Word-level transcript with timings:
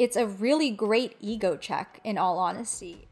it's 0.00 0.16
a 0.16 0.26
really 0.26 0.70
great 0.70 1.14
ego 1.20 1.58
check, 1.58 2.00
in 2.04 2.16
all 2.16 2.38
honesty. 2.38 3.06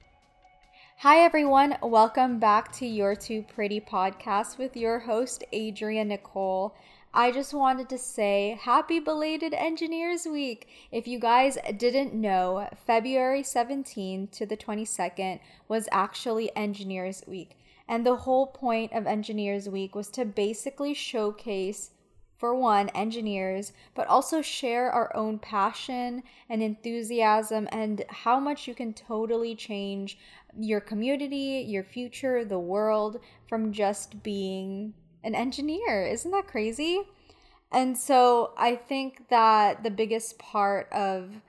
Hi, 1.01 1.19
everyone. 1.19 1.77
Welcome 1.83 2.39
back 2.39 2.73
to 2.77 2.87
You're 2.87 3.15
Too 3.15 3.45
Pretty 3.47 3.79
podcast 3.79 4.57
with 4.57 4.75
your 4.75 5.01
host, 5.01 5.45
Adria 5.53 6.03
Nicole. 6.07 6.75
I 7.13 7.31
just 7.31 7.53
wanted 7.53 7.91
to 7.91 7.99
say 7.99 8.59
happy 8.63 9.01
belated 9.01 9.53
Engineers 9.53 10.25
Week. 10.25 10.67
If 10.91 11.07
you 11.07 11.19
guys 11.19 11.59
didn't 11.77 12.15
know, 12.15 12.71
February 12.87 13.43
17th 13.43 14.31
to 14.31 14.47
the 14.47 14.57
22nd 14.57 15.41
was 15.69 15.91
actually 15.93 16.57
Engineers 16.57 17.23
Week. 17.27 17.59
And 17.87 18.07
the 18.07 18.17
whole 18.17 18.47
point 18.47 18.95
of 18.95 19.07
Engineers 19.07 19.69
Week 19.69 19.95
was 19.95 20.09
to 20.13 20.25
basically 20.25 20.95
showcase 20.95 21.91
for 22.39 22.55
one, 22.55 22.89
engineers, 22.91 23.73
but 23.95 24.07
also 24.07 24.41
share 24.41 24.91
our 24.91 25.15
own 25.15 25.39
passion 25.39 26.23
and 26.49 26.63
enthusiasm 26.63 27.69
and 27.73 28.05
how 28.09 28.39
much 28.39 28.69
you 28.69 28.75
can 28.75 28.95
totally 28.95 29.57
change 29.57 30.17
your 30.57 30.81
community, 30.81 31.65
your 31.67 31.83
future, 31.83 32.45
the 32.45 32.59
world 32.59 33.19
from 33.49 33.73
just 33.73 34.23
being 34.23 34.95
an 35.25 35.35
engineer. 35.35 36.07
Isn't 36.07 36.31
that 36.31 36.47
crazy? 36.47 37.03
And 37.73 37.99
so 37.99 38.55
I 38.57 38.77
think 38.77 39.29
that 39.29 39.83
the 39.83 39.91
biggest 39.91 40.39
part 40.39 40.91
of 40.93 41.43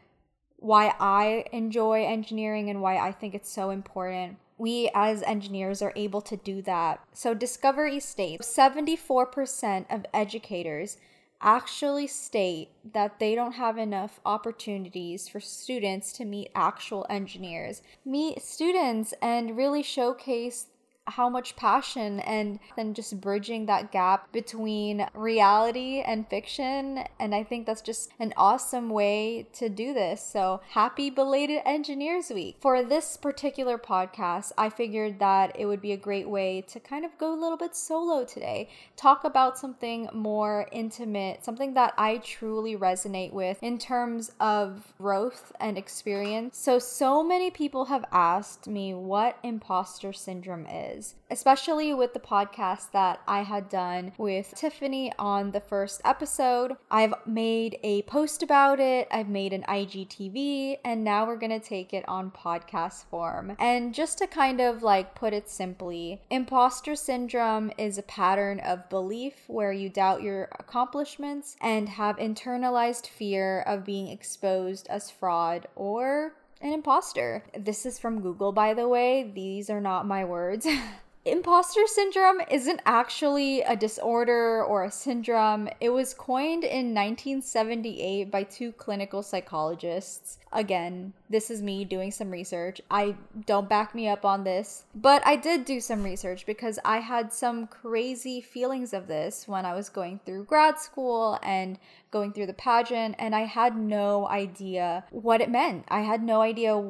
why 0.57 0.93
I 0.99 1.45
enjoy 1.53 2.03
engineering 2.03 2.69
and 2.69 2.81
why 2.81 2.97
I 2.97 3.11
think 3.11 3.35
it's 3.35 3.51
so 3.51 3.69
important 3.69 4.37
we 4.59 4.91
as 4.93 5.23
engineers 5.23 5.81
are 5.81 5.93
able 5.95 6.21
to 6.21 6.37
do 6.37 6.61
that. 6.63 6.99
So, 7.13 7.33
Discovery 7.33 7.99
states 7.99 8.47
74% 8.47 9.85
of 9.89 10.05
educators 10.13 10.97
actually 11.41 12.07
state 12.07 12.69
that 12.93 13.19
they 13.19 13.33
don't 13.33 13.53
have 13.53 13.77
enough 13.77 14.19
opportunities 14.25 15.29
for 15.29 15.39
students 15.39 16.11
to 16.11 16.25
meet 16.25 16.51
actual 16.53 17.05
engineers, 17.09 17.81
meet 18.05 18.41
students, 18.41 19.13
and 19.21 19.55
really 19.55 19.81
showcase 19.81 20.67
how 21.09 21.29
much 21.29 21.55
passion 21.55 22.19
and 22.21 22.59
then 22.75 22.93
just 22.93 23.19
bridging 23.21 23.65
that 23.65 23.91
gap 23.91 24.31
between 24.31 25.07
reality 25.13 26.01
and 26.01 26.27
fiction. 26.27 27.03
And 27.19 27.33
i 27.35 27.43
think 27.43 27.65
that's 27.65 27.81
just 27.81 28.11
an 28.19 28.33
awesome 28.37 28.89
way 28.89 29.47
to 29.53 29.69
do 29.69 29.93
this. 29.93 30.21
So 30.21 30.61
happy 30.69 31.09
belated 31.09 31.61
engineers 31.65 32.29
week. 32.29 32.57
For 32.59 32.83
this 32.83 33.17
particular 33.17 33.77
podcast 33.77 34.51
i 34.57 34.69
figured 34.69 35.19
that 35.19 35.55
it 35.59 35.65
would 35.65 35.81
be 35.81 35.91
a 35.91 35.97
great 35.97 36.29
way 36.29 36.61
to 36.61 36.79
kind 36.79 37.05
of 37.05 37.17
go 37.17 37.33
a 37.33 37.39
little 37.39 37.57
bit 37.57 37.75
solo 37.75 38.23
today 38.23 38.69
talk 38.95 39.23
about 39.23 39.57
something 39.57 40.09
more 40.13 40.67
intimate 40.71 41.43
something 41.43 41.73
that 41.73 41.93
i 41.97 42.17
truly 42.17 42.75
resonate 42.75 43.31
with 43.33 43.61
in 43.61 43.77
terms 43.77 44.31
of 44.39 44.93
growth 44.97 45.51
and 45.59 45.77
experience. 45.77 46.57
So 46.57 46.79
so 46.79 47.23
many 47.23 47.49
people 47.49 47.85
have 47.85 48.05
asked 48.11 48.67
me 48.67 48.93
what 48.93 49.37
imposter 49.43 50.13
syndrome 50.13 50.65
is 50.67 50.98
is, 50.99 51.15
especially 51.31 51.93
with 51.93 52.13
the 52.13 52.19
podcast 52.19 52.91
that 52.91 53.21
I 53.27 53.43
had 53.43 53.69
done 53.69 54.11
with 54.17 54.53
Tiffany 54.55 55.11
on 55.17 55.51
the 55.51 55.59
first 55.59 56.01
episode. 56.05 56.73
I've 56.91 57.13
made 57.25 57.79
a 57.83 58.03
post 58.03 58.43
about 58.43 58.79
it, 58.79 59.07
I've 59.11 59.29
made 59.29 59.53
an 59.53 59.63
IGTV, 59.63 60.79
and 60.83 61.03
now 61.03 61.25
we're 61.25 61.37
gonna 61.37 61.59
take 61.59 61.93
it 61.93 62.07
on 62.07 62.31
podcast 62.31 63.05
form. 63.05 63.55
And 63.59 63.93
just 63.93 64.17
to 64.19 64.27
kind 64.27 64.59
of 64.59 64.83
like 64.83 65.15
put 65.15 65.33
it 65.33 65.49
simply, 65.49 66.21
imposter 66.29 66.95
syndrome 66.95 67.71
is 67.77 67.97
a 67.97 68.03
pattern 68.03 68.59
of 68.59 68.89
belief 68.89 69.35
where 69.47 69.71
you 69.71 69.89
doubt 69.89 70.21
your 70.21 70.49
accomplishments 70.59 71.55
and 71.61 71.89
have 71.89 72.17
internalized 72.17 73.07
fear 73.07 73.61
of 73.61 73.85
being 73.85 74.07
exposed 74.09 74.87
as 74.89 75.09
fraud 75.09 75.67
or 75.75 76.33
an 76.61 76.73
imposter. 76.73 77.43
This 77.57 77.85
is 77.85 77.99
from 77.99 78.21
Google, 78.21 78.51
by 78.51 78.73
the 78.73 78.87
way. 78.87 79.31
These 79.33 79.69
are 79.69 79.81
not 79.81 80.05
my 80.05 80.25
words. 80.25 80.67
Imposter 81.25 81.85
syndrome 81.85 82.39
isn't 82.49 82.79
actually 82.85 83.61
a 83.61 83.75
disorder 83.75 84.63
or 84.63 84.85
a 84.85 84.91
syndrome. 84.91 85.67
It 85.81 85.89
was 85.89 86.13
coined 86.13 86.63
in 86.63 86.93
1978 86.95 88.31
by 88.31 88.43
two 88.43 88.71
clinical 88.71 89.21
psychologists. 89.21 90.39
Again, 90.53 91.13
this 91.29 91.51
is 91.51 91.61
me 91.61 91.83
doing 91.85 92.09
some 92.09 92.31
research. 92.31 92.81
I 92.89 93.15
don't 93.45 93.69
back 93.69 93.93
me 93.93 94.07
up 94.07 94.23
on 94.23 94.45
this, 94.45 94.85
but 94.95 95.21
I 95.25 95.35
did 95.35 95.65
do 95.65 95.81
some 95.81 96.03
research 96.03 96.45
because 96.45 96.79
I 96.83 96.99
had 96.99 97.31
some 97.33 97.67
crazy 97.67 98.41
feelings 98.41 98.93
of 98.93 99.07
this 99.07 99.47
when 99.47 99.65
I 99.65 99.75
was 99.75 99.89
going 99.89 100.21
through 100.25 100.45
grad 100.45 100.79
school 100.79 101.37
and 101.43 101.77
going 102.11 102.33
through 102.33 102.47
the 102.47 102.53
pageant, 102.53 103.15
and 103.19 103.35
I 103.35 103.41
had 103.41 103.77
no 103.77 104.27
idea 104.27 105.05
what 105.11 105.41
it 105.41 105.51
meant. 105.51 105.85
I 105.89 105.99
had 106.01 106.23
no 106.23 106.41
idea 106.41 106.83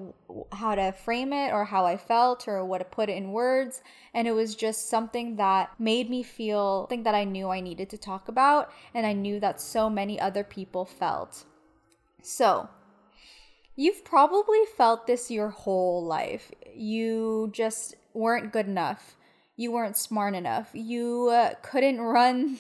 how 0.53 0.76
to 0.76 0.94
frame 0.94 1.34
it 1.34 1.52
or 1.52 1.66
how 1.66 1.86
I 1.86 1.98
felt 1.98 2.48
or 2.48 2.64
what 2.64 2.78
to 2.78 2.86
put 2.86 3.09
it 3.09 3.18
in 3.18 3.34
words. 3.34 3.82
And 4.14 4.19
it 4.28 4.34
was 4.34 4.56
just 4.56 4.90
something 4.90 5.35
that 5.38 5.80
made 5.80 6.09
me 6.09 6.24
feel 6.24 6.84
something 6.84 7.03
that 7.03 7.16
I 7.16 7.24
knew 7.24 7.50
I 7.50 7.62
needed 7.62 7.90
to 7.91 7.97
talk 7.97 8.28
about, 8.28 8.72
and 8.94 9.06
I 9.06 9.13
knew 9.13 9.40
that 9.40 9.62
so 9.62 9.90
many 9.90 10.19
other 10.19 10.44
people 10.44 10.85
felt. 10.85 11.46
So, 12.22 12.69
You've 13.79 14.03
probably 14.03 14.59
felt 14.75 15.08
this 15.08 15.31
your 15.31 15.52
whole 15.52 16.03
life. 16.03 16.52
You 16.75 17.50
just 17.53 17.96
weren't 18.13 18.52
good 18.52 18.68
enough. 18.68 19.16
You 19.56 19.72
weren't 19.72 19.96
smart 19.96 20.35
enough. 20.35 20.72
You 20.74 21.29
uh, 21.29 21.53
couldn't 21.62 22.02
run 22.02 22.58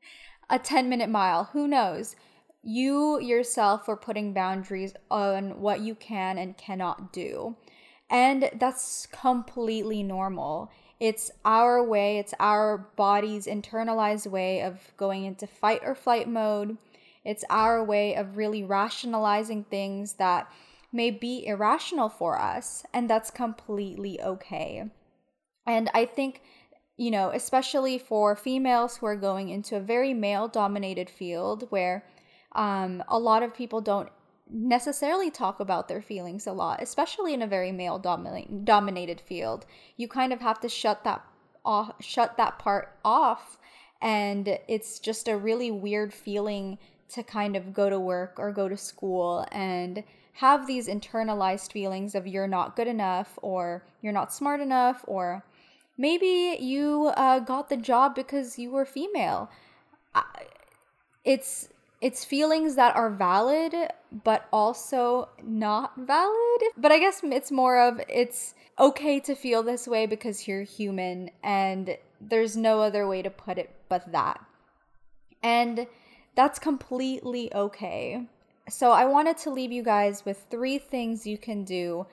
a 0.48 0.58
10 0.58 0.88
minute 0.88 1.10
mile. 1.10 1.50
Who 1.52 1.68
knows? 1.68 2.16
You 2.62 3.20
yourself 3.20 3.86
were 3.86 3.98
putting 3.98 4.32
boundaries 4.32 4.94
on 5.10 5.60
what 5.60 5.80
you 5.80 5.94
can 5.94 6.38
and 6.38 6.56
cannot 6.56 7.12
do. 7.12 7.54
And 8.08 8.48
that's 8.54 9.04
completely 9.12 10.02
normal. 10.02 10.70
It's 11.02 11.32
our 11.44 11.82
way, 11.82 12.18
it's 12.18 12.34
our 12.38 12.78
body's 12.96 13.46
internalized 13.46 14.28
way 14.28 14.62
of 14.62 14.78
going 14.96 15.24
into 15.24 15.46
fight 15.46 15.80
or 15.84 15.94
flight 15.94 16.28
mode 16.28 16.78
it's 17.24 17.44
our 17.48 17.82
way 17.84 18.14
of 18.14 18.36
really 18.36 18.64
rationalizing 18.64 19.64
things 19.64 20.14
that 20.14 20.50
may 20.92 21.10
be 21.10 21.46
irrational 21.46 22.08
for 22.08 22.40
us, 22.40 22.84
and 22.92 23.08
that's 23.08 23.30
completely 23.30 24.20
okay. 24.20 24.84
And 25.66 25.88
I 25.94 26.04
think, 26.04 26.42
you 26.96 27.10
know, 27.10 27.30
especially 27.30 27.98
for 27.98 28.34
females 28.34 28.96
who 28.96 29.06
are 29.06 29.16
going 29.16 29.48
into 29.48 29.76
a 29.76 29.80
very 29.80 30.12
male 30.12 30.48
dominated 30.48 31.08
field 31.08 31.66
where 31.70 32.04
um, 32.54 33.02
a 33.08 33.18
lot 33.18 33.42
of 33.42 33.54
people 33.54 33.80
don't 33.80 34.10
necessarily 34.52 35.30
talk 35.30 35.60
about 35.60 35.88
their 35.88 36.02
feelings 36.02 36.46
a 36.46 36.52
lot, 36.52 36.82
especially 36.82 37.34
in 37.34 37.42
a 37.42 37.46
very 37.46 37.72
male 37.72 37.98
dominate, 37.98 38.64
dominated 38.64 39.20
field. 39.20 39.66
You 39.96 40.08
kind 40.08 40.32
of 40.32 40.40
have 40.40 40.60
to 40.60 40.68
shut 40.68 41.04
that 41.04 41.24
off, 41.64 41.94
shut 42.00 42.36
that 42.36 42.58
part 42.58 42.96
off, 43.04 43.58
and 44.00 44.58
it's 44.68 44.98
just 44.98 45.28
a 45.28 45.36
really 45.36 45.70
weird 45.70 46.12
feeling 46.12 46.78
to 47.10 47.22
kind 47.22 47.56
of 47.56 47.72
go 47.72 47.90
to 47.90 48.00
work 48.00 48.34
or 48.38 48.52
go 48.52 48.68
to 48.68 48.76
school 48.76 49.46
and 49.52 50.02
have 50.34 50.66
these 50.66 50.88
internalized 50.88 51.72
feelings 51.72 52.14
of 52.14 52.26
you're 52.26 52.48
not 52.48 52.74
good 52.74 52.88
enough 52.88 53.38
or 53.42 53.84
you're 54.00 54.12
not 54.12 54.32
smart 54.32 54.60
enough 54.60 55.04
or 55.06 55.44
maybe 55.98 56.56
you 56.58 57.12
uh, 57.16 57.38
got 57.38 57.68
the 57.68 57.76
job 57.76 58.14
because 58.14 58.58
you 58.58 58.70
were 58.70 58.86
female 58.86 59.50
it's 61.24 61.68
it's 62.02 62.24
feelings 62.24 62.74
that 62.74 62.94
are 62.94 63.08
valid 63.08 63.74
but 64.24 64.46
also 64.52 65.28
not 65.42 65.92
valid 65.96 66.62
but 66.76 66.92
i 66.92 66.98
guess 66.98 67.20
it's 67.22 67.50
more 67.50 67.80
of 67.80 67.98
it's 68.08 68.54
okay 68.78 69.18
to 69.20 69.34
feel 69.34 69.62
this 69.62 69.88
way 69.88 70.04
because 70.04 70.46
you're 70.46 70.62
human 70.62 71.30
and 71.42 71.96
there's 72.20 72.56
no 72.56 72.82
other 72.82 73.06
way 73.08 73.22
to 73.22 73.30
put 73.30 73.56
it 73.56 73.70
but 73.88 74.12
that 74.12 74.38
and 75.42 75.86
that's 76.34 76.58
completely 76.58 77.52
okay. 77.54 78.26
So, 78.68 78.92
I 78.92 79.04
wanted 79.06 79.36
to 79.38 79.50
leave 79.50 79.72
you 79.72 79.82
guys 79.82 80.24
with 80.24 80.46
three 80.50 80.78
things 80.78 81.26
you 81.26 81.36
can 81.36 81.64
do 81.64 82.06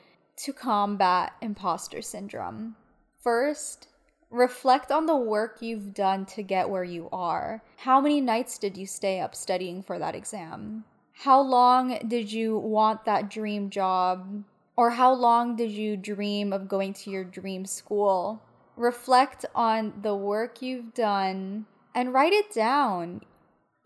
to 0.43 0.53
combat 0.53 1.33
imposter 1.41 2.01
syndrome. 2.01 2.75
First, 3.21 3.87
reflect 4.29 4.91
on 4.91 5.05
the 5.05 5.15
work 5.15 5.57
you've 5.61 5.93
done 5.93 6.25
to 6.27 6.43
get 6.43 6.69
where 6.69 6.83
you 6.83 7.09
are. 7.11 7.63
How 7.77 7.99
many 7.99 8.21
nights 8.21 8.57
did 8.57 8.77
you 8.77 8.85
stay 8.85 9.19
up 9.19 9.35
studying 9.35 9.81
for 9.81 9.97
that 9.99 10.15
exam? 10.15 10.83
How 11.13 11.41
long 11.41 11.99
did 12.07 12.31
you 12.31 12.57
want 12.57 13.05
that 13.05 13.29
dream 13.29 13.69
job? 13.69 14.43
Or 14.77 14.91
how 14.91 15.13
long 15.13 15.55
did 15.55 15.71
you 15.71 15.97
dream 15.97 16.53
of 16.53 16.69
going 16.69 16.93
to 16.93 17.09
your 17.11 17.25
dream 17.25 17.65
school? 17.65 18.41
Reflect 18.77 19.45
on 19.53 19.93
the 20.01 20.15
work 20.15 20.61
you've 20.61 20.93
done 20.93 21.65
and 21.93 22.13
write 22.13 22.31
it 22.31 22.53
down 22.53 23.21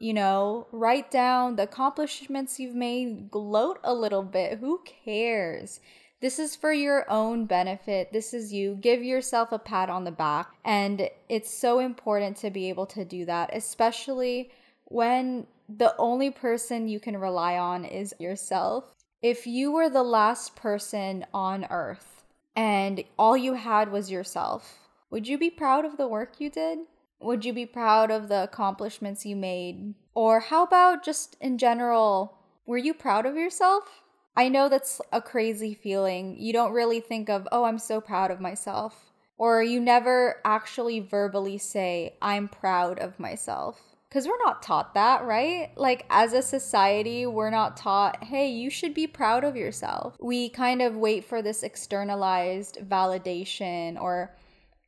you 0.03 0.13
know, 0.13 0.67
write 0.73 1.09
down 1.11 1.55
the 1.55 1.63
accomplishments 1.63 2.59
you've 2.59 2.75
made, 2.75 3.31
gloat 3.31 3.79
a 3.85 3.93
little 3.93 4.21
bit. 4.21 4.59
Who 4.59 4.81
cares? 5.05 5.79
This 6.23 6.39
is 6.39 6.55
for 6.55 6.71
your 6.71 7.05
own 7.11 7.47
benefit. 7.47 8.13
This 8.13 8.33
is 8.33 8.53
you. 8.53 8.77
Give 8.79 9.03
yourself 9.03 9.51
a 9.51 9.59
pat 9.59 9.89
on 9.89 10.05
the 10.05 10.11
back. 10.11 10.47
And 10.63 11.09
it's 11.27 11.53
so 11.53 11.79
important 11.79 12.37
to 12.37 12.49
be 12.49 12.69
able 12.69 12.85
to 12.85 13.03
do 13.03 13.25
that, 13.25 13.49
especially 13.51 14.49
when 14.85 15.47
the 15.67 15.93
only 15.97 16.31
person 16.31 16.87
you 16.87 17.01
can 17.01 17.17
rely 17.17 17.57
on 17.57 17.83
is 17.83 18.15
yourself. 18.19 18.95
if 19.21 19.45
you 19.45 19.73
were 19.73 19.89
the 19.89 20.03
last 20.03 20.55
person 20.55 21.25
on 21.33 21.65
earth 21.69 22.23
and 22.55 23.03
all 23.19 23.35
you 23.35 23.55
had 23.55 23.91
was 23.91 24.09
yourself, 24.09 24.79
would 25.09 25.27
you 25.27 25.37
be 25.37 25.49
proud 25.49 25.83
of 25.83 25.97
the 25.97 26.07
work 26.07 26.35
you 26.39 26.49
did? 26.49 26.79
Would 27.19 27.43
you 27.43 27.51
be 27.51 27.65
proud 27.65 28.11
of 28.11 28.29
the 28.29 28.43
accomplishments 28.43 29.25
you 29.25 29.35
made? 29.35 29.93
Or 30.13 30.39
how 30.39 30.63
about 30.63 31.03
just 31.03 31.35
in 31.41 31.57
general, 31.57 32.37
were 32.65 32.77
you 32.77 32.93
proud 32.93 33.25
of 33.25 33.35
yourself? 33.35 34.02
I 34.35 34.49
know 34.49 34.67
that's 34.67 34.99
a 35.11 35.21
crazy 35.21 35.73
feeling. 35.73 36.35
You 36.39 36.53
don't 36.53 36.73
really 36.73 36.99
think 36.99 37.29
of, 37.29 37.47
oh, 37.51 37.65
I'm 37.65 37.79
so 37.79 38.01
proud 38.01 38.31
of 38.31 38.41
myself. 38.41 39.11
Or 39.37 39.61
you 39.61 39.79
never 39.79 40.37
actually 40.45 40.99
verbally 40.99 41.57
say, 41.57 42.15
I'm 42.21 42.47
proud 42.47 42.99
of 42.99 43.19
myself. 43.19 43.79
Because 44.09 44.27
we're 44.27 44.43
not 44.45 44.61
taught 44.61 44.93
that, 44.93 45.25
right? 45.25 45.71
Like, 45.75 46.05
as 46.09 46.33
a 46.33 46.43
society, 46.43 47.25
we're 47.25 47.49
not 47.49 47.75
taught, 47.75 48.23
hey, 48.23 48.47
you 48.49 48.69
should 48.69 48.93
be 48.93 49.07
proud 49.07 49.43
of 49.43 49.55
yourself. 49.55 50.15
We 50.19 50.49
kind 50.49 50.83
of 50.83 50.95
wait 50.95 51.25
for 51.25 51.41
this 51.41 51.63
externalized 51.63 52.77
validation 52.87 53.99
or 53.99 54.35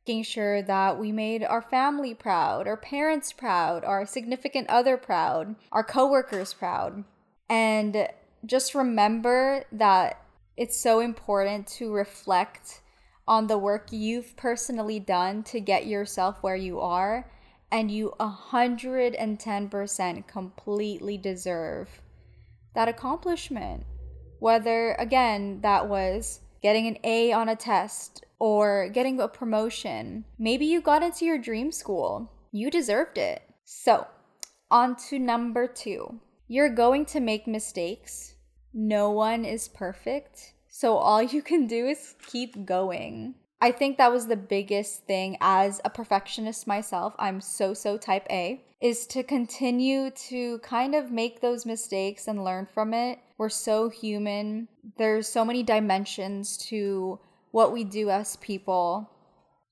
making 0.06 0.22
sure 0.22 0.62
that 0.62 1.00
we 1.00 1.10
made 1.10 1.42
our 1.42 1.62
family 1.62 2.14
proud, 2.14 2.68
our 2.68 2.76
parents 2.76 3.32
proud, 3.32 3.84
our 3.84 4.06
significant 4.06 4.70
other 4.70 4.96
proud, 4.96 5.56
our 5.72 5.82
coworkers 5.82 6.54
proud. 6.54 7.02
And 7.48 8.08
just 8.46 8.74
remember 8.74 9.64
that 9.72 10.22
it's 10.56 10.76
so 10.76 11.00
important 11.00 11.66
to 11.66 11.92
reflect 11.92 12.80
on 13.28 13.48
the 13.48 13.58
work 13.58 13.88
you've 13.90 14.36
personally 14.36 15.00
done 15.00 15.42
to 15.42 15.60
get 15.60 15.86
yourself 15.86 16.42
where 16.42 16.56
you 16.56 16.80
are 16.80 17.30
and 17.72 17.90
you 17.90 18.14
110% 18.20 20.28
completely 20.28 21.18
deserve 21.18 22.00
that 22.74 22.88
accomplishment. 22.88 23.84
Whether 24.38 24.92
again 24.92 25.60
that 25.62 25.88
was 25.88 26.40
getting 26.62 26.86
an 26.86 26.98
A 27.04 27.32
on 27.32 27.48
a 27.48 27.56
test 27.56 28.24
or 28.38 28.90
getting 28.90 29.18
a 29.18 29.28
promotion 29.28 30.26
maybe 30.38 30.66
you 30.66 30.80
got 30.80 31.02
into 31.02 31.24
your 31.24 31.38
dream 31.38 31.72
school. 31.72 32.30
You 32.52 32.70
deserved 32.70 33.18
it. 33.18 33.42
So 33.64 34.06
on 34.70 34.94
to 35.08 35.18
number 35.18 35.66
2 35.66 36.20
you're 36.48 36.68
going 36.68 37.04
to 37.04 37.18
make 37.18 37.48
mistakes 37.48 38.35
no 38.76 39.10
one 39.10 39.46
is 39.46 39.68
perfect. 39.68 40.52
So 40.68 40.96
all 40.96 41.22
you 41.22 41.40
can 41.40 41.66
do 41.66 41.86
is 41.86 42.14
keep 42.26 42.66
going. 42.66 43.34
I 43.58 43.72
think 43.72 43.96
that 43.96 44.12
was 44.12 44.26
the 44.26 44.36
biggest 44.36 45.06
thing 45.06 45.38
as 45.40 45.80
a 45.82 45.88
perfectionist 45.88 46.66
myself. 46.66 47.14
I'm 47.18 47.40
so, 47.40 47.72
so 47.72 47.96
type 47.96 48.26
A, 48.30 48.62
is 48.82 49.06
to 49.06 49.22
continue 49.22 50.10
to 50.28 50.58
kind 50.58 50.94
of 50.94 51.10
make 51.10 51.40
those 51.40 51.64
mistakes 51.64 52.28
and 52.28 52.44
learn 52.44 52.66
from 52.66 52.92
it. 52.92 53.18
We're 53.38 53.48
so 53.48 53.88
human. 53.88 54.68
There's 54.98 55.26
so 55.26 55.42
many 55.42 55.62
dimensions 55.62 56.58
to 56.68 57.18
what 57.52 57.72
we 57.72 57.82
do 57.82 58.10
as 58.10 58.36
people. 58.36 59.10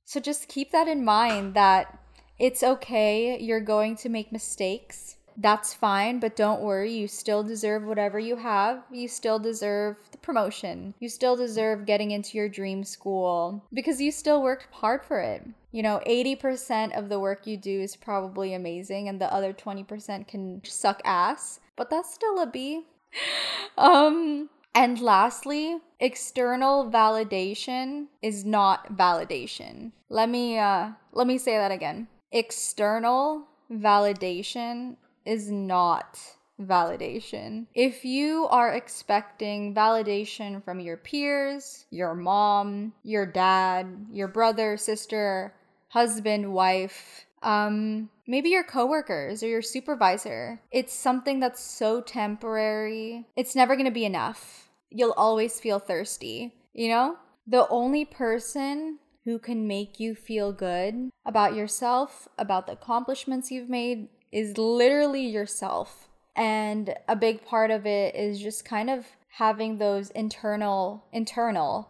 So 0.07 0.19
just 0.19 0.49
keep 0.49 0.73
that 0.73 0.89
in 0.89 1.05
mind 1.05 1.53
that 1.53 1.99
it's 2.39 2.63
okay. 2.63 3.39
You're 3.39 3.61
going 3.61 3.97
to 3.97 4.09
make 4.09 4.33
mistakes 4.33 5.17
that's 5.37 5.75
fine, 5.75 6.21
but 6.21 6.37
don't 6.37 6.63
worry, 6.63 6.93
you 6.93 7.09
still 7.09 7.43
deserve 7.43 7.85
whatever 7.85 8.19
you 8.19 8.37
have. 8.37 8.83
You 8.91 9.09
still 9.09 9.39
deserve 9.39 9.97
the 10.13 10.19
promotion. 10.19 10.95
You 11.01 11.09
still 11.09 11.37
deserve 11.37 11.87
getting 11.87 12.11
into 12.11 12.37
your 12.37 12.49
dream 12.49 12.85
school 12.85 13.65
because 13.73 14.01
you 14.01 14.13
still 14.13 14.43
worked 14.43 14.69
hard 14.71 15.05
for 15.05 15.21
it. 15.21 15.43
You 15.73 15.83
know, 15.83 16.01
80% 16.07 16.97
of 16.97 17.09
the 17.09 17.19
work 17.19 17.47
you 17.47 17.57
do 17.57 17.81
is 17.81 17.97
probably 17.97 18.55
amazing 18.55 19.09
and 19.09 19.21
the 19.21 19.33
other 19.33 19.53
20% 19.53 20.29
can 20.29 20.63
suck 20.65 21.01
ass, 21.05 21.61
but 21.77 21.91
that's 21.91 22.15
still 22.15 22.39
a 22.41 22.47
B. 22.47 22.87
um 23.79 24.51
and 24.77 25.01
lastly, 25.01 25.79
external 26.01 26.91
validation 26.91 28.07
is 28.23 28.45
not 28.45 28.97
validation. 28.97 29.93
Let 30.09 30.29
me 30.29 30.59
uh 30.59 30.91
let 31.13 31.27
me 31.27 31.39
say 31.39 31.57
that 31.57 31.71
again. 31.71 32.09
External 32.33 33.47
validation 33.71 34.97
is 35.25 35.51
not 35.51 36.19
validation. 36.61 37.67
If 37.75 38.05
you 38.05 38.47
are 38.49 38.73
expecting 38.73 39.75
validation 39.75 40.63
from 40.65 40.81
your 40.81 40.97
peers, 40.97 41.87
your 41.91 42.15
mom, 42.15 42.93
your 43.03 43.27
dad, 43.27 44.07
your 44.13 44.29
brother, 44.29 44.77
sister, 44.77 45.55
husband, 45.89 46.53
wife, 46.53 47.27
um, 47.43 48.09
maybe 48.27 48.49
your 48.51 48.65
coworkers 48.65 49.43
or 49.43 49.49
your 49.49 49.63
supervisor, 49.63 50.61
it's 50.71 50.95
something 50.95 51.41
that's 51.41 51.63
so 51.63 52.01
temporary. 52.01 53.27
It's 53.37 53.55
never 53.55 53.75
going 53.75 53.87
to 53.87 53.93
be 53.93 54.05
enough. 54.05 54.69
You'll 54.91 55.13
always 55.13 55.61
feel 55.61 55.79
thirsty, 55.79 56.55
you 56.73 56.89
know? 56.89 57.17
The 57.47 57.69
only 57.69 58.05
person 58.05 58.99
who 59.25 59.39
can 59.39 59.67
make 59.67 59.99
you 59.99 60.15
feel 60.15 60.53
good 60.53 61.11
about 61.27 61.55
yourself, 61.55 62.29
about 62.39 62.67
the 62.67 62.73
accomplishments 62.73 63.51
you've 63.51 63.69
made, 63.69 64.09
is 64.35 64.59
literally 64.59 65.25
yourself. 65.25 66.09
And 66.35 66.93
a 67.09 67.15
big 67.15 67.47
part 67.47 67.71
of 67.71 67.87
it 67.87 68.17
is 68.17 68.41
just 68.41 68.65
kind 68.65 68.91
of 68.91 69.07
having 69.29 69.79
those 69.79 70.11
internal 70.11 71.05
internal 71.13 71.89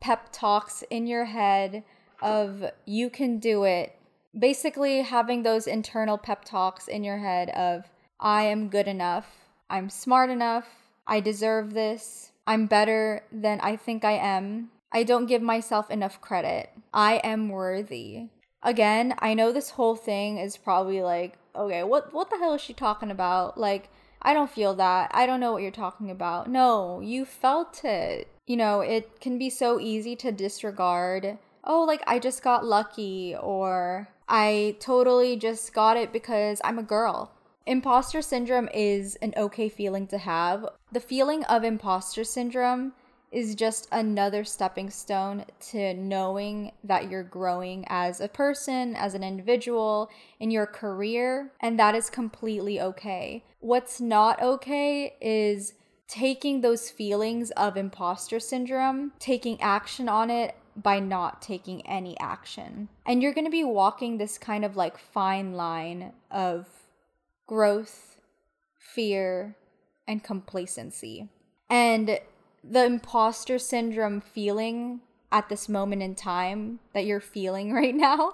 pep 0.00 0.28
talks 0.32 0.82
in 0.90 1.06
your 1.06 1.24
head 1.24 1.84
of 2.20 2.64
you 2.84 3.08
can 3.08 3.38
do 3.38 3.62
it. 3.62 3.96
Basically 4.36 5.02
having 5.02 5.44
those 5.44 5.66
internal 5.66 6.18
pep 6.18 6.44
talks 6.44 6.88
in 6.88 7.04
your 7.04 7.18
head 7.18 7.50
of 7.50 7.84
I 8.18 8.42
am 8.42 8.68
good 8.68 8.88
enough. 8.88 9.26
I'm 9.70 9.88
smart 9.88 10.28
enough. 10.30 10.66
I 11.06 11.20
deserve 11.20 11.72
this. 11.72 12.32
I'm 12.46 12.66
better 12.66 13.22
than 13.30 13.60
I 13.60 13.76
think 13.76 14.04
I 14.04 14.12
am. 14.12 14.70
I 14.92 15.04
don't 15.04 15.26
give 15.26 15.42
myself 15.42 15.90
enough 15.90 16.20
credit. 16.20 16.70
I 16.92 17.16
am 17.22 17.48
worthy. 17.48 18.28
Again, 18.66 19.14
I 19.20 19.32
know 19.34 19.52
this 19.52 19.70
whole 19.70 19.94
thing 19.94 20.38
is 20.38 20.56
probably 20.56 21.00
like 21.00 21.38
okay, 21.54 21.84
what 21.84 22.12
what 22.12 22.30
the 22.30 22.38
hell 22.38 22.54
is 22.54 22.60
she 22.60 22.72
talking 22.74 23.12
about? 23.12 23.56
Like, 23.56 23.88
I 24.20 24.34
don't 24.34 24.50
feel 24.50 24.74
that. 24.74 25.10
I 25.14 25.24
don't 25.24 25.38
know 25.38 25.52
what 25.52 25.62
you're 25.62 25.70
talking 25.70 26.10
about. 26.10 26.50
No, 26.50 27.00
you 27.00 27.24
felt 27.24 27.84
it. 27.84 28.28
You 28.44 28.56
know, 28.56 28.80
it 28.80 29.20
can 29.20 29.38
be 29.38 29.50
so 29.50 29.78
easy 29.78 30.16
to 30.16 30.32
disregard. 30.32 31.38
Oh, 31.62 31.84
like 31.84 32.02
I 32.08 32.18
just 32.18 32.42
got 32.42 32.64
lucky 32.64 33.36
or 33.40 34.08
I 34.28 34.76
totally 34.80 35.36
just 35.36 35.72
got 35.72 35.96
it 35.96 36.12
because 36.12 36.60
I'm 36.64 36.78
a 36.80 36.82
girl. 36.82 37.30
Imposter 37.66 38.20
syndrome 38.20 38.68
is 38.74 39.14
an 39.16 39.32
okay 39.36 39.68
feeling 39.68 40.08
to 40.08 40.18
have. 40.18 40.66
The 40.90 41.00
feeling 41.00 41.44
of 41.44 41.62
imposter 41.62 42.24
syndrome 42.24 42.94
is 43.36 43.54
just 43.54 43.86
another 43.92 44.44
stepping 44.44 44.88
stone 44.88 45.44
to 45.60 45.92
knowing 45.92 46.72
that 46.82 47.10
you're 47.10 47.22
growing 47.22 47.84
as 47.86 48.18
a 48.18 48.28
person, 48.28 48.96
as 48.96 49.12
an 49.12 49.22
individual, 49.22 50.08
in 50.40 50.50
your 50.50 50.64
career, 50.64 51.52
and 51.60 51.78
that 51.78 51.94
is 51.94 52.08
completely 52.08 52.80
okay. 52.80 53.44
What's 53.60 54.00
not 54.00 54.40
okay 54.40 55.16
is 55.20 55.74
taking 56.08 56.62
those 56.62 56.88
feelings 56.88 57.50
of 57.50 57.76
imposter 57.76 58.40
syndrome, 58.40 59.12
taking 59.18 59.60
action 59.60 60.08
on 60.08 60.30
it 60.30 60.56
by 60.74 60.98
not 60.98 61.42
taking 61.42 61.86
any 61.86 62.18
action. 62.18 62.88
And 63.04 63.22
you're 63.22 63.34
going 63.34 63.44
to 63.44 63.50
be 63.50 63.64
walking 63.64 64.16
this 64.16 64.38
kind 64.38 64.64
of 64.64 64.78
like 64.78 64.96
fine 64.96 65.52
line 65.52 66.14
of 66.30 66.68
growth, 67.46 68.16
fear, 68.78 69.56
and 70.08 70.24
complacency. 70.24 71.28
And 71.68 72.18
the 72.68 72.84
imposter 72.84 73.58
syndrome 73.58 74.20
feeling 74.20 75.00
at 75.32 75.48
this 75.48 75.68
moment 75.68 76.02
in 76.02 76.14
time 76.14 76.80
that 76.94 77.04
you're 77.04 77.20
feeling 77.20 77.72
right 77.80 77.94
now 77.94 78.32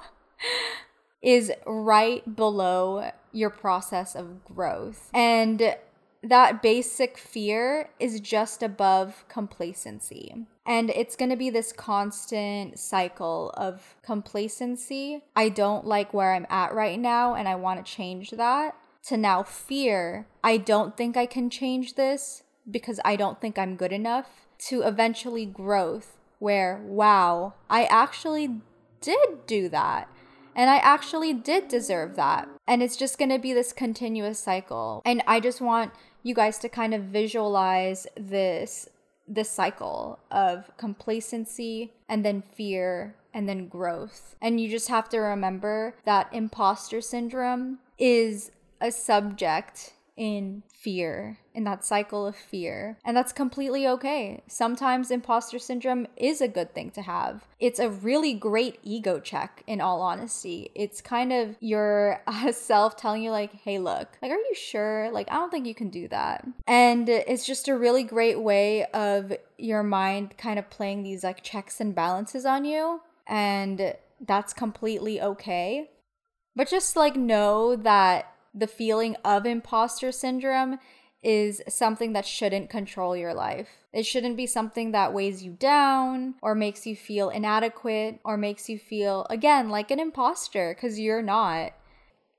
is 1.23 1.53
right 1.67 2.37
below 2.37 3.11
your 3.33 3.51
process 3.51 4.15
of 4.15 4.45
growth. 4.45 5.11
And 5.15 5.77
that 6.23 6.63
basic 6.63 7.19
fear 7.19 7.91
is 7.99 8.21
just 8.21 8.63
above 8.63 9.25
complacency. 9.29 10.47
And 10.65 10.91
it's 10.91 11.17
going 11.17 11.31
to 11.31 11.37
be 11.37 11.51
this 11.51 11.73
constant 11.73 12.79
cycle 12.79 13.53
of 13.57 13.97
complacency. 14.03 15.23
I 15.35 15.49
don't 15.49 15.87
like 15.87 16.15
where 16.15 16.35
I'm 16.35 16.47
at 16.49 16.75
right 16.75 16.99
now 16.99 17.35
and 17.35 17.49
I 17.49 17.57
want 17.57 17.85
to 17.85 17.93
change 17.93 18.31
that. 18.31 18.77
To 19.07 19.17
now 19.17 19.43
fear, 19.43 20.29
I 20.45 20.59
don't 20.59 20.97
think 20.97 21.17
I 21.17 21.27
can 21.27 21.51
change 21.51 21.95
this 21.95 22.45
because 22.71 23.01
I 23.05 23.17
don't 23.17 23.41
think 23.41 23.59
I'm 23.59 23.77
good 23.77 23.93
enough 23.93 24.27
to 24.69 24.83
eventually 24.83 25.47
growth 25.47 26.19
where, 26.39 26.83
wow, 26.85 27.55
I 27.71 27.85
actually 27.85 28.61
did 29.01 29.47
do 29.47 29.69
that. 29.69 30.09
And 30.55 30.69
I 30.71 30.77
actually 30.77 31.33
did 31.33 31.69
deserve 31.69 32.17
that. 32.17 32.49
And 32.67 32.83
it's 32.83 32.97
just 32.97 33.19
gonna 33.19 33.39
be 33.39 33.53
this 33.53 33.73
continuous 33.73 34.39
cycle. 34.39 35.03
And 35.05 35.23
I 35.27 35.41
just 35.41 35.61
want 35.61 35.93
you 36.23 36.35
guys 36.35 36.59
to 36.59 36.69
kind 36.69 36.95
of 36.95 37.05
visualize 37.05 38.07
this 38.17 38.89
this 39.29 39.51
cycle 39.51 40.19
of 40.31 40.71
complacency 40.77 41.93
and 42.09 42.25
then 42.25 42.43
fear 42.55 43.15
and 43.33 43.49
then 43.49 43.69
growth. 43.69 44.35
And 44.43 44.61
you 44.61 44.69
just 44.69 44.89
have 44.89 45.09
to 45.11 45.19
remember 45.19 45.95
that 46.05 46.29
imposter 46.33 47.01
syndrome 47.01 47.79
is 47.99 48.51
a 48.81 48.91
subject 48.91 49.95
in 50.17 50.63
fear, 50.73 51.39
in 51.55 51.65
that 51.65 51.85
cycle 51.85 52.27
of 52.27 52.37
fear. 52.37 52.99
And 53.05 53.17
that's 53.17 53.33
completely 53.33 53.87
okay. 53.87 54.43
Sometimes 54.47 55.11
imposter 55.11 55.59
syndrome 55.59 56.07
is 56.17 56.41
a 56.41 56.49
good 56.49 56.75
thing 56.75 56.91
to 56.93 57.03
have. 57.03 57.47
It's 57.61 57.79
a 57.79 57.89
really 57.89 58.35
great 58.35 58.79
ego 58.83 59.21
check, 59.21 59.63
in 59.67 59.81
all 59.81 60.03
honesty. 60.03 60.71
It's 60.75 61.01
kind 61.01 61.33
of 61.33 61.57
your 61.61 62.23
uh, 62.27 62.53
self 62.53 62.97
telling 62.97 63.23
you, 63.23 63.31
like, 63.31 63.55
hey, 63.55 63.79
look, 63.79 64.09
like, 64.21 64.31
are 64.31 64.37
you 64.37 64.55
sure? 64.55 65.11
Like, 65.13 65.31
I 65.31 65.35
don't 65.35 65.51
think 65.51 65.67
you 65.67 65.75
can 65.75 65.91
do 65.91 66.09
that. 66.09 66.47
And 66.67 67.09
it's 67.09 67.47
just 67.47 67.69
a 67.69 67.77
really 67.77 68.03
great 68.05 68.41
way 68.41 68.85
of 68.87 69.33
your 69.59 69.83
mind 69.83 70.37
kind 70.37 70.59
of 70.59 70.69
playing 70.71 71.03
these 71.03 71.25
like 71.25 71.43
checks 71.43 71.81
and 71.81 71.95
balances 71.95 72.45
on 72.45 72.65
you. 72.65 73.01
And 73.27 73.95
that's 74.21 74.53
completely 74.53 75.21
okay. 75.21 75.91
But 76.55 76.69
just 76.69 76.97
like 76.97 77.17
know 77.17 77.77
that 77.77 78.32
the 78.55 78.67
feeling 78.67 79.17
of 79.25 79.47
imposter 79.47 80.13
syndrome 80.13 80.79
is 81.23 81.63
something 81.69 82.13
that 82.15 82.27
shouldn't 82.27 82.69
control 82.69 83.17
your 83.17 83.33
life. 83.33 83.69
It 83.93 84.05
shouldn't 84.05 84.37
be 84.37 84.47
something 84.47 84.93
that 84.93 85.13
weighs 85.13 85.43
you 85.43 85.53
down 85.53 86.35
or 86.43 86.55
makes 86.55 86.87
you 86.87 86.97
feel 86.97 87.31
inadequate 87.31 88.19
or 88.25 88.37
makes 88.37 88.69
you 88.69 88.79
feel, 88.79 89.27
again, 89.31 89.69
like 89.69 89.91
an 89.91 90.01
imposter 90.01 90.75
because 90.75 90.99
you're 90.99 91.23
not. 91.23 91.73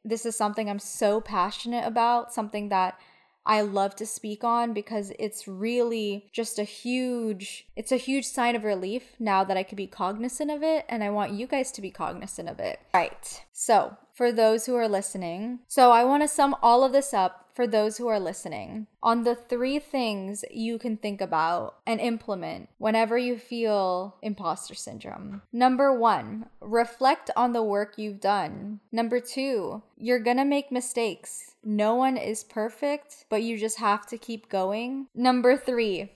This 0.03 0.25
is 0.25 0.35
something 0.35 0.69
I'm 0.69 0.79
so 0.79 1.21
passionate 1.21 1.85
about, 1.85 2.33
something 2.33 2.69
that 2.69 2.99
I 3.45 3.61
love 3.61 3.95
to 3.97 4.05
speak 4.05 4.43
on 4.43 4.73
because 4.73 5.11
it's 5.19 5.47
really 5.47 6.27
just 6.31 6.59
a 6.59 6.63
huge 6.63 7.67
it's 7.75 7.91
a 7.91 7.97
huge 7.97 8.25
sign 8.25 8.55
of 8.55 8.63
relief 8.63 9.15
now 9.19 9.43
that 9.43 9.57
I 9.57 9.63
could 9.63 9.75
be 9.75 9.87
cognizant 9.87 10.49
of 10.49 10.63
it 10.63 10.85
and 10.87 11.03
I 11.03 11.09
want 11.09 11.33
you 11.33 11.45
guys 11.45 11.71
to 11.73 11.81
be 11.81 11.91
cognizant 11.91 12.47
of 12.47 12.59
it. 12.59 12.79
Right. 12.93 13.43
So, 13.51 13.97
for 14.13 14.31
those 14.31 14.65
who 14.65 14.75
are 14.75 14.87
listening, 14.87 15.59
so 15.67 15.91
I 15.91 16.03
want 16.03 16.23
to 16.23 16.27
sum 16.27 16.55
all 16.61 16.83
of 16.83 16.91
this 16.91 17.13
up 17.13 17.49
for 17.53 17.67
those 17.67 17.97
who 17.97 18.07
are 18.07 18.19
listening 18.19 18.87
on 19.01 19.23
the 19.23 19.35
three 19.35 19.79
things 19.79 20.43
you 20.51 20.79
can 20.79 20.97
think 20.97 21.21
about 21.21 21.75
and 21.85 21.99
implement 21.99 22.69
whenever 22.77 23.17
you 23.17 23.37
feel 23.37 24.15
imposter 24.21 24.73
syndrome. 24.73 25.41
Number 25.51 25.97
one, 25.97 26.47
reflect 26.59 27.29
on 27.35 27.53
the 27.53 27.63
work 27.63 27.93
you've 27.97 28.19
done. 28.19 28.79
Number 28.91 29.19
two, 29.19 29.83
you're 29.97 30.19
gonna 30.19 30.45
make 30.45 30.71
mistakes. 30.71 31.55
No 31.63 31.95
one 31.95 32.17
is 32.17 32.43
perfect, 32.43 33.25
but 33.29 33.43
you 33.43 33.57
just 33.57 33.79
have 33.79 34.07
to 34.07 34.17
keep 34.17 34.49
going. 34.49 35.07
Number 35.13 35.55
three, 35.55 36.11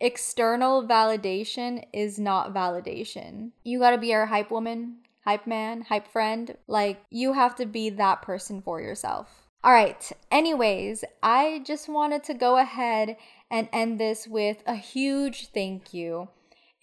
external 0.00 0.82
validation 0.88 1.84
is 1.92 2.18
not 2.18 2.54
validation. 2.54 3.50
You 3.62 3.78
gotta 3.78 3.98
be 3.98 4.14
our 4.14 4.26
hype 4.26 4.50
woman, 4.50 4.99
hype 5.24 5.46
man, 5.46 5.82
hype 5.82 6.08
friend. 6.08 6.56
Like, 6.66 7.02
you 7.10 7.32
have 7.34 7.54
to 7.56 7.66
be 7.66 7.90
that 7.90 8.22
person 8.22 8.62
for 8.62 8.80
yourself. 8.80 9.48
All 9.62 9.72
right. 9.72 10.10
Anyways, 10.30 11.04
I 11.22 11.62
just 11.66 11.88
wanted 11.88 12.24
to 12.24 12.34
go 12.34 12.56
ahead 12.56 13.16
and 13.50 13.68
end 13.72 14.00
this 14.00 14.26
with 14.26 14.62
a 14.66 14.74
huge 14.74 15.48
thank 15.48 15.92
you. 15.92 16.28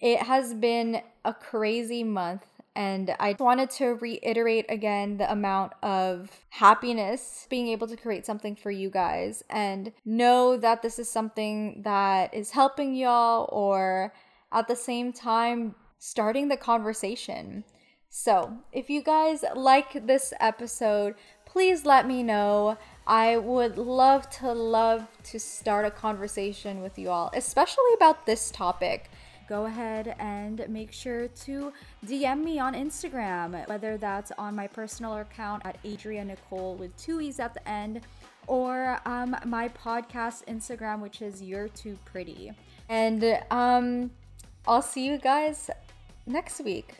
It 0.00 0.22
has 0.22 0.54
been 0.54 1.02
a 1.24 1.34
crazy 1.34 2.04
month, 2.04 2.46
and 2.76 3.16
I 3.18 3.34
wanted 3.36 3.70
to 3.70 3.94
reiterate 3.94 4.66
again 4.68 5.16
the 5.16 5.30
amount 5.30 5.72
of 5.82 6.30
happiness 6.50 7.48
being 7.50 7.66
able 7.66 7.88
to 7.88 7.96
create 7.96 8.24
something 8.24 8.54
for 8.54 8.70
you 8.70 8.90
guys 8.90 9.42
and 9.50 9.90
know 10.04 10.56
that 10.56 10.82
this 10.82 11.00
is 11.00 11.08
something 11.08 11.82
that 11.82 12.32
is 12.32 12.52
helping 12.52 12.94
y'all 12.94 13.48
or 13.50 14.14
at 14.52 14.68
the 14.68 14.76
same 14.76 15.12
time 15.12 15.74
starting 15.98 16.46
the 16.46 16.56
conversation. 16.56 17.64
So, 18.10 18.58
if 18.72 18.88
you 18.88 19.02
guys 19.02 19.44
like 19.54 20.06
this 20.06 20.32
episode, 20.40 21.14
please 21.44 21.84
let 21.84 22.06
me 22.06 22.22
know. 22.22 22.78
I 23.06 23.36
would 23.36 23.76
love 23.76 24.28
to 24.40 24.52
love 24.52 25.06
to 25.24 25.38
start 25.38 25.84
a 25.84 25.90
conversation 25.90 26.80
with 26.80 26.98
you 26.98 27.10
all, 27.10 27.30
especially 27.34 27.92
about 27.96 28.24
this 28.24 28.50
topic. 28.50 29.10
Go 29.46 29.66
ahead 29.66 30.14
and 30.18 30.66
make 30.68 30.92
sure 30.92 31.28
to 31.28 31.72
DM 32.06 32.44
me 32.44 32.58
on 32.58 32.74
Instagram, 32.74 33.66
whether 33.68 33.96
that's 33.96 34.30
on 34.38 34.54
my 34.54 34.66
personal 34.66 35.14
account 35.18 35.62
at 35.64 35.78
Adria 35.84 36.24
Nicole 36.24 36.76
with 36.76 36.94
two 36.98 37.20
E's 37.20 37.40
at 37.40 37.54
the 37.54 37.66
end, 37.68 38.02
or 38.46 39.00
um, 39.06 39.36
my 39.46 39.68
podcast 39.68 40.44
Instagram, 40.46 41.00
which 41.00 41.22
is 41.22 41.42
You're 41.42 41.68
Too 41.68 41.98
Pretty. 42.04 42.52
And 42.90 43.38
um, 43.50 44.10
I'll 44.66 44.82
see 44.82 45.06
you 45.06 45.18
guys 45.18 45.70
next 46.26 46.60
week. 46.60 46.96